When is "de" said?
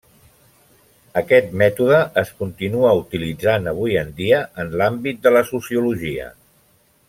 5.27-5.37